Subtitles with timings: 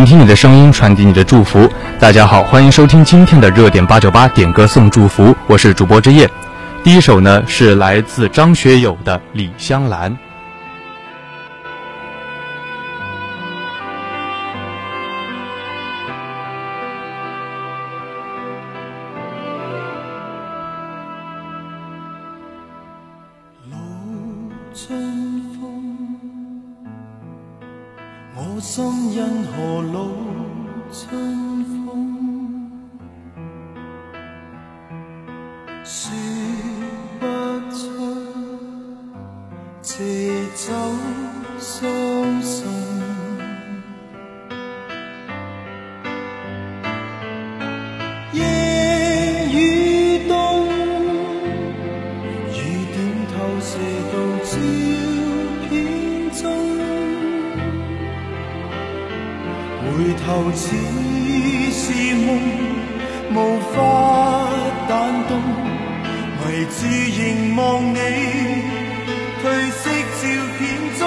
[0.00, 1.70] 聆听你的声音，传递你的祝福。
[1.98, 6.26] 大家好，欢迎收听今天的热点八九八点歌送祝福，我是主播之夜。
[6.82, 10.10] 第一首呢是来自张学友的《李香兰》。
[28.70, 30.08] 心因何恼
[30.92, 31.90] 春风？
[60.00, 60.64] 回头只
[61.72, 62.26] 是梦，
[63.34, 63.36] 无
[63.74, 64.48] 法
[64.88, 65.38] 弹动，
[66.40, 67.60] 迷住凝望
[67.92, 67.98] 你
[69.42, 70.24] 褪色照
[70.56, 70.60] 片
[70.98, 71.02] 中，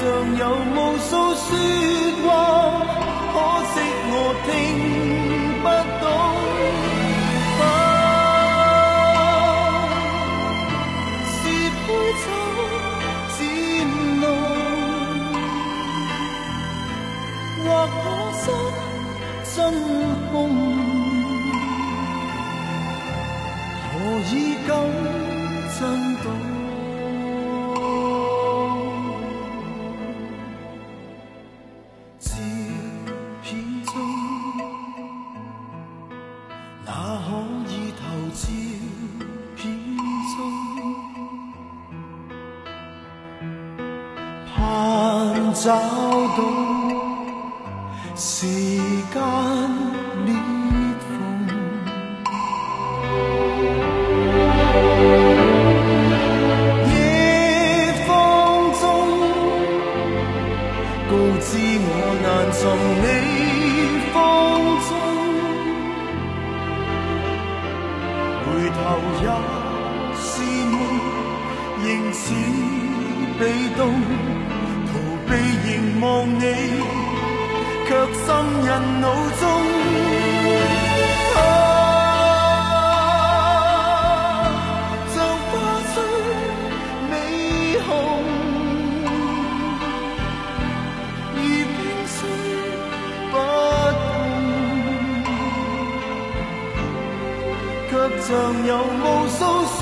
[0.00, 1.48] 像有无数说
[2.24, 2.28] 话，
[3.34, 3.36] 可
[3.68, 3.74] 惜
[4.12, 4.14] 我
[4.46, 4.48] 听
[45.62, 46.40] 找到
[48.16, 49.20] 时间
[50.24, 50.32] 裂
[51.04, 51.06] 缝。
[56.88, 56.90] 夜
[58.06, 58.08] 风
[58.80, 58.82] 中，
[61.10, 61.12] 告
[61.42, 61.48] 知
[61.84, 61.88] 我
[62.24, 62.60] 难寻
[63.02, 63.04] 你
[64.14, 64.16] 风
[64.88, 64.90] 中，
[68.46, 68.48] 回
[68.78, 68.80] 头
[69.20, 69.24] 也
[70.16, 70.24] 是
[70.70, 70.74] 梦，
[71.84, 72.24] 仍似
[73.38, 73.42] 被
[73.76, 73.80] 动，
[75.30, 76.42] 逃避凝望你，
[77.86, 78.26] 却深
[78.64, 78.66] 印
[79.00, 79.06] 脑
[79.38, 79.42] 中。
[81.36, 81.38] 啊
[85.14, 85.50] 像花
[85.94, 85.96] 虽
[87.10, 87.12] 美
[87.86, 87.88] 红，
[91.36, 91.38] 如
[91.76, 92.18] 冰碎
[93.30, 93.34] 不
[94.02, 94.04] 动，
[97.88, 97.92] 却
[98.26, 98.28] 像
[98.66, 99.38] 有无数
[99.76, 99.78] 说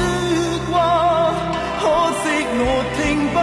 [0.71, 0.75] 话，
[1.81, 1.83] 可
[2.21, 2.25] 惜
[2.61, 2.63] 我
[2.99, 2.99] 听
[3.33, 3.37] 不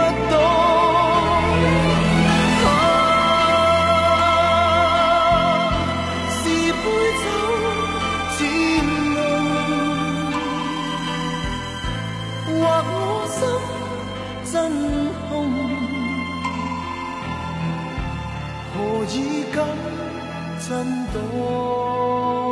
[12.60, 12.98] 或我
[13.36, 13.38] 心
[14.52, 14.54] 真
[15.28, 15.30] 空，
[18.72, 18.74] 何
[19.12, 19.16] 以
[19.52, 19.56] 感
[20.66, 20.68] 震
[21.12, 22.45] 动？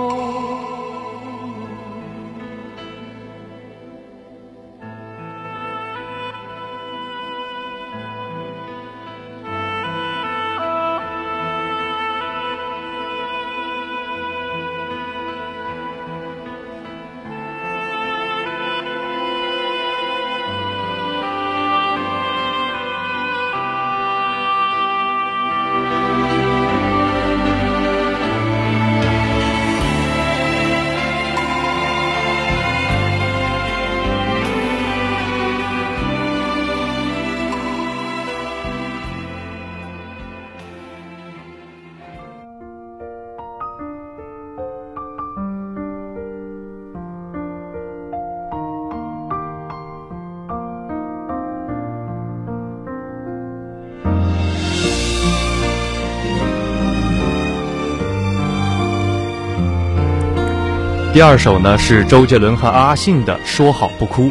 [61.14, 64.24] 第二首呢是周杰伦和阿信的《说好不哭》。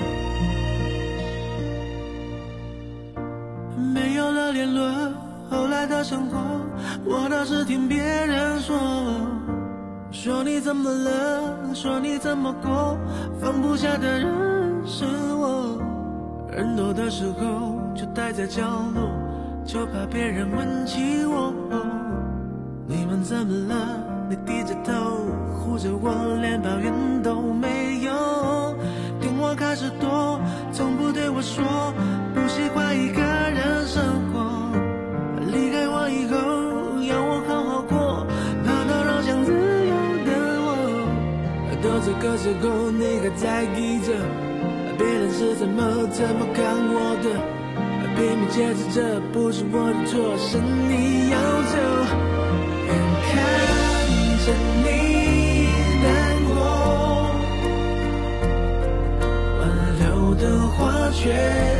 [3.94, 4.86] 没有了联络，
[5.50, 6.38] 后来的生活，
[7.06, 8.78] 我倒是听别人说，
[10.12, 12.98] 说你怎么了，说你怎么过，
[13.40, 14.28] 放不下的人
[14.86, 15.06] 是
[15.40, 15.80] 我，
[16.52, 18.62] 人多的时候就待在角
[18.94, 19.10] 落，
[19.64, 21.54] 就怕别人问起我，
[22.86, 24.04] 你们怎么了？
[24.30, 24.94] 你低着头
[25.78, 28.75] 着我，连抱怨都没有。
[29.20, 30.40] 电话开始多，
[30.72, 31.64] 从不对我说
[32.34, 34.72] 不喜欢一个人生活。
[35.52, 36.36] 离开我以后，
[37.04, 38.25] 要我好好过，
[38.66, 39.94] 怕打扰想自由
[40.25, 40.31] 的
[40.66, 40.70] 我。
[41.81, 44.14] 到这个时候，你还在意着
[44.98, 47.28] 别人是怎么怎么看我的？
[48.16, 52.43] 拼命解释，这不是我的错，是你要走。
[61.24, 61.73] 却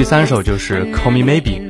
[0.00, 1.60] 第三首就是《Call Me Maybe》。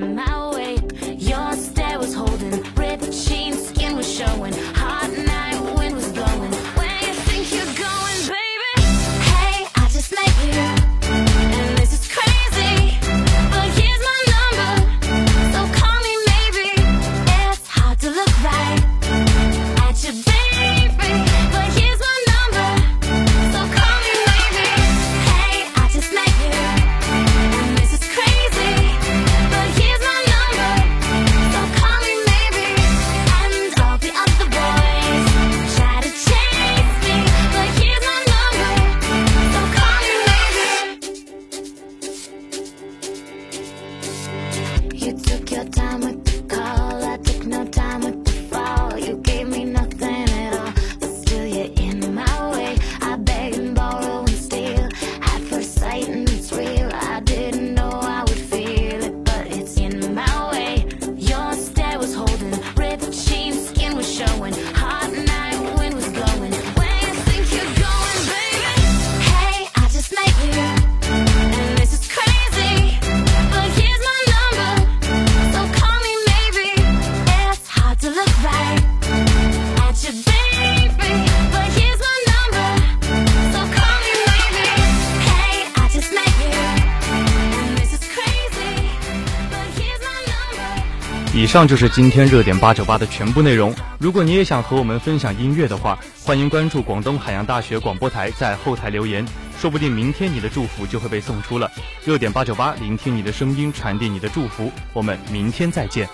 [91.56, 93.74] 以上就是今天热点八九八的全部内容。
[93.98, 99.26] 如果你也想和我们分享音乐的话，欢迎关注广东海洋大学广播台，在后台留言。
[99.58, 101.72] 说不定明天你的祝福就会被送出了。
[102.04, 104.70] 热点八九八，聆听你的声音，传递你的祝福。
[104.92, 106.10] 我们明天再见。